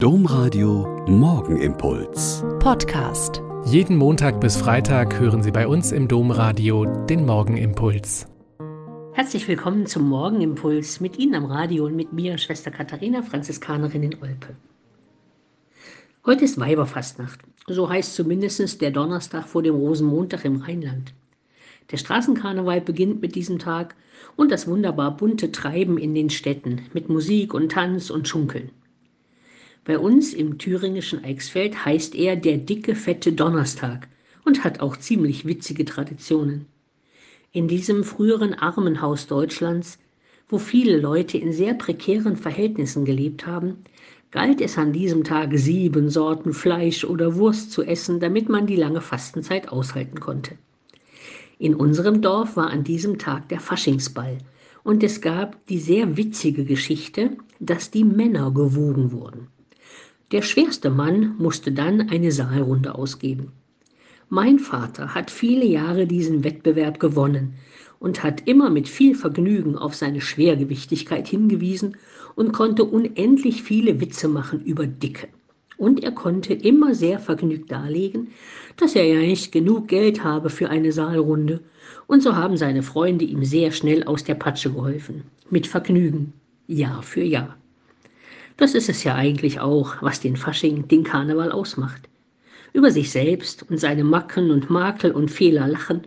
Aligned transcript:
Domradio 0.00 1.04
Morgenimpuls. 1.08 2.44
Podcast. 2.60 3.42
Jeden 3.64 3.96
Montag 3.96 4.40
bis 4.40 4.56
Freitag 4.56 5.18
hören 5.18 5.42
Sie 5.42 5.50
bei 5.50 5.66
uns 5.66 5.90
im 5.90 6.06
Domradio 6.06 6.84
den 7.06 7.26
Morgenimpuls. 7.26 8.28
Herzlich 9.14 9.48
willkommen 9.48 9.86
zum 9.86 10.08
Morgenimpuls 10.08 11.00
mit 11.00 11.18
Ihnen 11.18 11.34
am 11.34 11.46
Radio 11.46 11.86
und 11.86 11.96
mit 11.96 12.12
mir, 12.12 12.38
Schwester 12.38 12.70
Katharina, 12.70 13.22
Franziskanerin 13.22 14.04
in 14.04 14.14
Olpe. 14.22 14.54
Heute 16.24 16.44
ist 16.44 16.60
Weiberfastnacht. 16.60 17.40
So 17.66 17.90
heißt 17.90 18.14
zumindest 18.14 18.80
der 18.80 18.92
Donnerstag 18.92 19.48
vor 19.48 19.64
dem 19.64 19.74
Rosenmontag 19.74 20.44
im 20.44 20.62
Rheinland. 20.62 21.12
Der 21.90 21.96
Straßenkarneval 21.96 22.82
beginnt 22.82 23.20
mit 23.20 23.34
diesem 23.34 23.58
Tag 23.58 23.96
und 24.36 24.52
das 24.52 24.68
wunderbar 24.68 25.16
bunte 25.16 25.50
Treiben 25.50 25.98
in 25.98 26.14
den 26.14 26.30
Städten 26.30 26.82
mit 26.92 27.08
Musik 27.08 27.52
und 27.52 27.72
Tanz 27.72 28.10
und 28.10 28.28
Schunkeln. 28.28 28.70
Bei 29.88 29.98
uns 29.98 30.34
im 30.34 30.58
thüringischen 30.58 31.24
Eichsfeld 31.24 31.86
heißt 31.86 32.14
er 32.14 32.36
der 32.36 32.58
dicke, 32.58 32.94
fette 32.94 33.32
Donnerstag 33.32 34.06
und 34.44 34.62
hat 34.62 34.80
auch 34.80 34.98
ziemlich 34.98 35.46
witzige 35.46 35.86
Traditionen. 35.86 36.66
In 37.52 37.68
diesem 37.68 38.04
früheren 38.04 38.52
Armenhaus 38.52 39.28
Deutschlands, 39.28 39.98
wo 40.46 40.58
viele 40.58 40.98
Leute 40.98 41.38
in 41.38 41.54
sehr 41.54 41.72
prekären 41.72 42.36
Verhältnissen 42.36 43.06
gelebt 43.06 43.46
haben, 43.46 43.78
galt 44.30 44.60
es 44.60 44.76
an 44.76 44.92
diesem 44.92 45.24
Tag 45.24 45.56
sieben 45.56 46.10
Sorten 46.10 46.52
Fleisch 46.52 47.04
oder 47.04 47.36
Wurst 47.36 47.72
zu 47.72 47.82
essen, 47.82 48.20
damit 48.20 48.50
man 48.50 48.66
die 48.66 48.76
lange 48.76 49.00
Fastenzeit 49.00 49.70
aushalten 49.70 50.20
konnte. 50.20 50.58
In 51.58 51.74
unserem 51.74 52.20
Dorf 52.20 52.58
war 52.58 52.68
an 52.68 52.84
diesem 52.84 53.16
Tag 53.16 53.48
der 53.48 53.60
Faschingsball 53.60 54.36
und 54.84 55.02
es 55.02 55.22
gab 55.22 55.66
die 55.68 55.78
sehr 55.78 56.18
witzige 56.18 56.66
Geschichte, 56.66 57.38
dass 57.58 57.90
die 57.90 58.04
Männer 58.04 58.50
gewogen 58.50 59.12
wurden. 59.12 59.48
Der 60.30 60.42
schwerste 60.42 60.90
Mann 60.90 61.36
musste 61.38 61.72
dann 61.72 62.10
eine 62.10 62.30
Saalrunde 62.32 62.94
ausgeben. 62.94 63.52
Mein 64.28 64.58
Vater 64.58 65.14
hat 65.14 65.30
viele 65.30 65.64
Jahre 65.64 66.06
diesen 66.06 66.44
Wettbewerb 66.44 67.00
gewonnen 67.00 67.54
und 67.98 68.22
hat 68.22 68.46
immer 68.46 68.68
mit 68.68 68.90
viel 68.90 69.14
Vergnügen 69.14 69.78
auf 69.78 69.94
seine 69.94 70.20
Schwergewichtigkeit 70.20 71.26
hingewiesen 71.26 71.96
und 72.34 72.52
konnte 72.52 72.84
unendlich 72.84 73.62
viele 73.62 74.02
Witze 74.02 74.28
machen 74.28 74.62
über 74.62 74.86
Dicke. 74.86 75.28
Und 75.78 76.04
er 76.04 76.12
konnte 76.12 76.52
immer 76.52 76.94
sehr 76.94 77.20
vergnügt 77.20 77.72
darlegen, 77.72 78.28
dass 78.76 78.96
er 78.96 79.04
ja 79.04 79.20
nicht 79.20 79.50
genug 79.50 79.88
Geld 79.88 80.24
habe 80.24 80.50
für 80.50 80.68
eine 80.68 80.92
Saalrunde. 80.92 81.60
Und 82.06 82.22
so 82.22 82.36
haben 82.36 82.58
seine 82.58 82.82
Freunde 82.82 83.24
ihm 83.24 83.44
sehr 83.44 83.70
schnell 83.70 84.04
aus 84.04 84.24
der 84.24 84.34
Patsche 84.34 84.70
geholfen. 84.70 85.22
Mit 85.48 85.66
Vergnügen. 85.66 86.34
Jahr 86.66 87.02
für 87.02 87.22
Jahr. 87.22 87.56
Das 88.58 88.74
ist 88.74 88.88
es 88.88 89.04
ja 89.04 89.14
eigentlich 89.14 89.60
auch, 89.60 90.02
was 90.02 90.18
den 90.18 90.36
Fasching, 90.36 90.88
den 90.88 91.04
Karneval 91.04 91.52
ausmacht. 91.52 92.08
Über 92.72 92.90
sich 92.90 93.12
selbst 93.12 93.64
und 93.70 93.78
seine 93.78 94.02
Macken 94.02 94.50
und 94.50 94.68
Makel 94.68 95.12
und 95.12 95.30
Fehler 95.30 95.68
lachen 95.68 96.02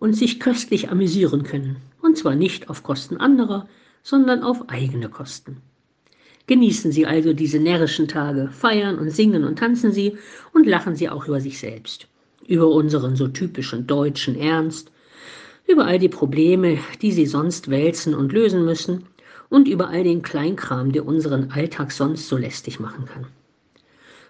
und 0.00 0.14
sich 0.14 0.40
köstlich 0.40 0.90
amüsieren 0.90 1.44
können. 1.44 1.76
Und 2.02 2.18
zwar 2.18 2.34
nicht 2.34 2.68
auf 2.68 2.82
Kosten 2.82 3.18
anderer, 3.18 3.68
sondern 4.02 4.42
auf 4.42 4.68
eigene 4.68 5.08
Kosten. 5.08 5.58
Genießen 6.48 6.90
Sie 6.90 7.06
also 7.06 7.34
diese 7.34 7.60
närrischen 7.60 8.08
Tage, 8.08 8.50
feiern 8.50 8.98
und 8.98 9.10
singen 9.10 9.44
und 9.44 9.60
tanzen 9.60 9.92
Sie 9.92 10.18
und 10.52 10.66
lachen 10.66 10.96
Sie 10.96 11.08
auch 11.08 11.28
über 11.28 11.40
sich 11.40 11.60
selbst. 11.60 12.08
Über 12.48 12.66
unseren 12.66 13.14
so 13.14 13.28
typischen 13.28 13.86
deutschen 13.86 14.34
Ernst, 14.34 14.90
über 15.68 15.86
all 15.86 16.00
die 16.00 16.08
Probleme, 16.08 16.80
die 17.00 17.12
Sie 17.12 17.26
sonst 17.26 17.70
wälzen 17.70 18.12
und 18.12 18.32
lösen 18.32 18.64
müssen 18.64 19.04
und 19.52 19.68
über 19.68 19.90
all 19.90 20.02
den 20.02 20.22
Kleinkram, 20.22 20.92
der 20.92 21.06
unseren 21.06 21.50
Alltag 21.50 21.92
sonst 21.92 22.26
so 22.26 22.38
lästig 22.38 22.80
machen 22.80 23.04
kann. 23.04 23.26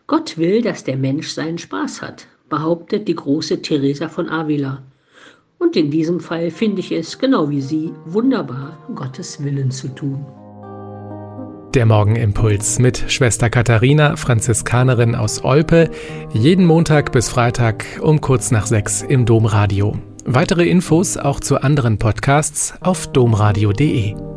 Gott 0.08 0.36
will, 0.36 0.62
dass 0.62 0.82
der 0.82 0.96
Mensch 0.96 1.28
seinen 1.28 1.58
Spaß 1.58 2.02
hat, 2.02 2.26
behauptet 2.48 3.06
die 3.06 3.14
große 3.14 3.62
Teresa 3.62 4.08
von 4.08 4.28
Avila. 4.28 4.82
Und 5.58 5.76
in 5.76 5.92
diesem 5.92 6.18
Fall 6.18 6.50
finde 6.50 6.80
ich 6.80 6.90
es, 6.90 7.20
genau 7.20 7.48
wie 7.48 7.60
Sie, 7.60 7.92
wunderbar, 8.04 8.76
Gottes 8.96 9.42
Willen 9.44 9.70
zu 9.70 9.88
tun. 9.94 10.26
Der 11.72 11.86
Morgenimpuls 11.86 12.80
mit 12.80 13.04
Schwester 13.06 13.48
Katharina, 13.48 14.16
Franziskanerin 14.16 15.14
aus 15.14 15.44
Olpe, 15.44 15.88
jeden 16.32 16.66
Montag 16.66 17.12
bis 17.12 17.28
Freitag 17.28 17.86
um 18.02 18.20
kurz 18.20 18.50
nach 18.50 18.66
sechs 18.66 19.02
im 19.02 19.24
Domradio. 19.24 19.96
Weitere 20.24 20.68
Infos 20.68 21.16
auch 21.16 21.38
zu 21.38 21.62
anderen 21.62 21.98
Podcasts 21.98 22.74
auf 22.80 23.06
domradio.de. 23.12 24.31